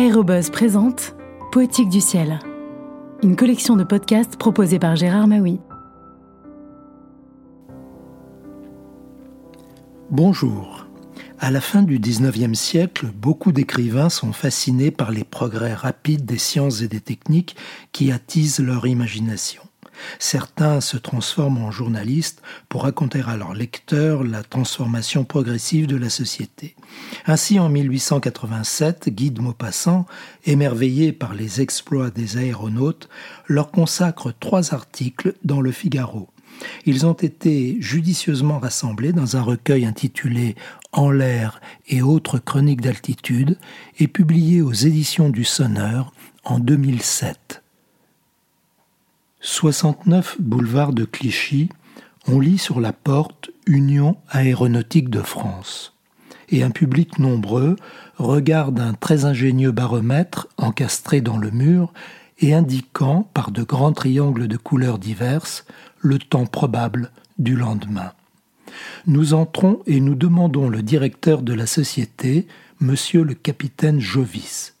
[0.00, 1.14] Aérobuzz présente
[1.52, 2.38] Poétique du ciel,
[3.22, 5.60] une collection de podcasts proposée par Gérard Maui.
[10.10, 10.86] Bonjour.
[11.38, 16.38] À la fin du XIXe siècle, beaucoup d'écrivains sont fascinés par les progrès rapides des
[16.38, 17.54] sciences et des techniques
[17.92, 19.60] qui attisent leur imagination.
[20.18, 26.10] Certains se transforment en journalistes pour raconter à leurs lecteurs la transformation progressive de la
[26.10, 26.76] société.
[27.26, 30.06] Ainsi, en 1887, Guy de Maupassant,
[30.44, 33.08] émerveillé par les exploits des aéronautes,
[33.46, 36.28] leur consacre trois articles dans le Figaro.
[36.86, 40.56] Ils ont été judicieusement rassemblés dans un recueil intitulé
[40.92, 43.58] En l'air et autres chroniques d'altitude
[43.98, 46.12] et publiés aux éditions du Sonneur
[46.44, 47.62] en 2007.
[49.42, 51.70] 69 boulevard de Clichy,
[52.28, 55.94] on lit sur la porte Union aéronautique de France.
[56.50, 57.76] Et un public nombreux
[58.18, 61.94] regarde un très ingénieux baromètre encastré dans le mur
[62.40, 65.64] et indiquant par de grands triangles de couleurs diverses
[66.00, 68.12] le temps probable du lendemain.
[69.06, 72.46] Nous entrons et nous demandons le directeur de la société,
[72.78, 74.74] monsieur le capitaine Jovis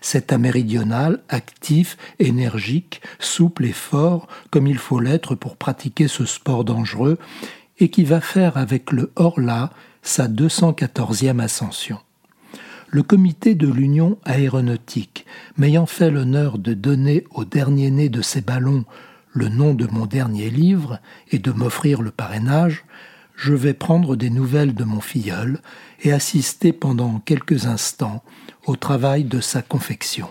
[0.00, 6.64] cet améridional, actif, énergique, souple et fort, comme il faut l'être pour pratiquer ce sport
[6.64, 7.18] dangereux,
[7.78, 9.70] et qui va faire avec le Horla
[10.02, 11.98] sa 214e ascension.
[12.88, 15.24] Le comité de l'Union aéronautique,
[15.56, 18.84] m'ayant fait l'honneur de donner au dernier-né de ces ballons
[19.32, 22.84] le nom de mon dernier livre et de m'offrir le parrainage,
[23.36, 25.60] je vais prendre des nouvelles de mon filleul
[26.02, 28.22] et assister pendant quelques instants
[28.66, 30.28] au travail de sa confection.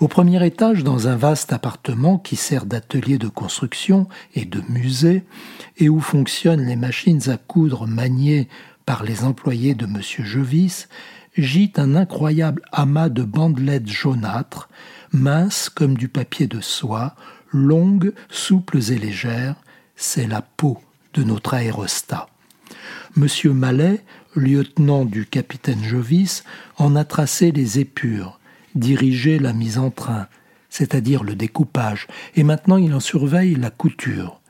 [0.00, 5.24] Au premier étage, dans un vaste appartement qui sert d'atelier de construction et de musée,
[5.78, 8.48] et où fonctionnent les machines à coudre maniées
[8.84, 10.00] par les employés de M.
[10.02, 10.88] Jevis,
[11.36, 14.68] gît un incroyable amas de bandelettes jaunâtres,
[15.12, 17.14] minces comme du papier de soie,
[17.50, 19.56] longues, souples et légères,
[19.96, 20.78] c'est la peau
[21.16, 22.28] de notre aérostat.
[23.16, 24.04] Monsieur Mallet,
[24.34, 26.44] lieutenant du capitaine Jovis,
[26.76, 28.38] en a tracé les épures,
[28.74, 30.28] dirigé la mise en train,
[30.68, 34.40] c'est-à-dire le découpage, et maintenant il en surveille la couture,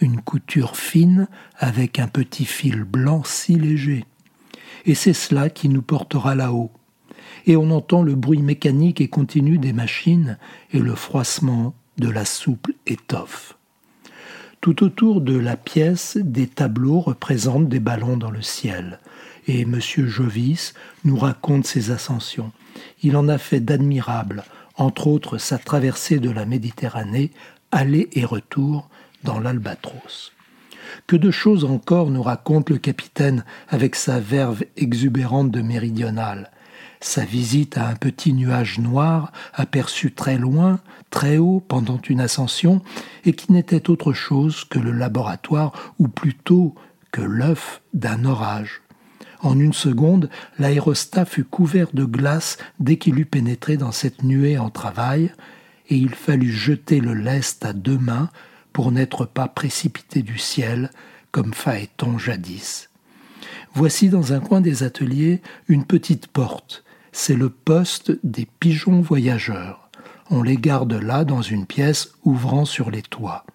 [0.00, 1.28] une couture fine
[1.58, 4.04] avec un petit fil blanc si léger.
[4.84, 6.72] Et c'est cela qui nous portera là-haut.
[7.46, 10.38] Et on entend le bruit mécanique et continu des machines
[10.72, 13.55] et le froissement de la souple étoffe.
[14.66, 18.98] Tout autour de la pièce, des tableaux représentent des ballons dans le ciel.
[19.46, 19.78] Et M.
[19.78, 22.50] Jovis nous raconte ses ascensions.
[23.04, 24.42] Il en a fait d'admirables,
[24.74, 27.30] entre autres sa traversée de la Méditerranée,
[27.70, 28.88] aller et retour
[29.22, 30.32] dans l'Albatros.
[31.06, 36.50] Que de choses encore nous raconte le capitaine avec sa verve exubérante de méridionale
[37.00, 40.80] sa visite à un petit nuage noir aperçu très loin,
[41.10, 42.82] très haut pendant une ascension,
[43.24, 46.74] et qui n'était autre chose que le laboratoire, ou plutôt
[47.12, 48.82] que l'œuf d'un orage.
[49.40, 54.58] En une seconde, l'aérostat fut couvert de glace dès qu'il eut pénétré dans cette nuée
[54.58, 55.32] en travail,
[55.88, 58.30] et il fallut jeter le lest à deux mains
[58.72, 60.90] pour n'être pas précipité du ciel
[61.30, 62.88] comme Phaéton jadis.
[63.74, 66.82] Voici dans un coin des ateliers une petite porte,
[67.18, 69.88] c'est le poste des pigeons voyageurs.
[70.30, 73.46] On les garde là dans une pièce ouvrant sur les toits.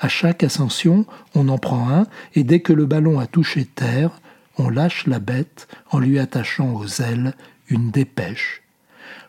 [0.00, 1.06] À chaque ascension,
[1.36, 4.20] on en prend un et dès que le ballon a touché terre,
[4.58, 7.34] on lâche la bête en lui attachant aux ailes
[7.68, 8.62] une dépêche.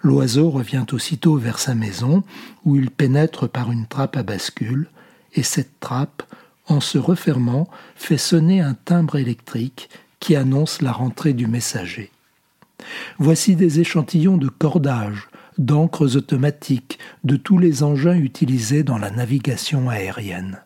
[0.02, 2.24] L'oiseau revient aussitôt vers sa maison
[2.66, 4.90] où il pénètre par une trappe à bascule
[5.36, 6.24] et cette trappe,
[6.66, 9.90] en se refermant, fait sonner un timbre électrique
[10.20, 12.12] qui annonce la rentrée du messager.
[13.20, 15.28] Voici des échantillons de cordage,
[15.58, 20.62] d'encres automatiques, de tous les engins utilisés dans la navigation aérienne.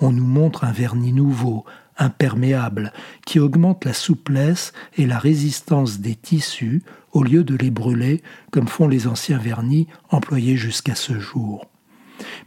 [0.00, 1.64] On nous montre un vernis nouveau,
[1.98, 2.92] imperméable,
[3.26, 6.82] qui augmente la souplesse et la résistance des tissus
[7.12, 11.66] au lieu de les brûler comme font les anciens vernis employés jusqu'à ce jour.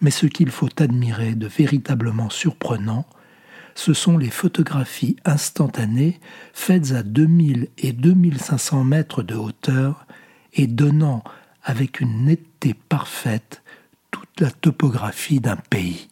[0.01, 3.05] Mais ce qu'il faut admirer de véritablement surprenant,
[3.75, 6.19] ce sont les photographies instantanées
[6.53, 10.07] faites à 2000 et 2500 mètres de hauteur
[10.53, 11.23] et donnant
[11.63, 13.61] avec une netteté parfaite
[14.11, 16.07] toute la topographie d'un pays.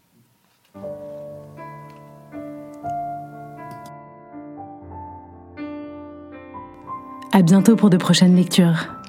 [7.32, 9.03] À bientôt pour de prochaines lectures.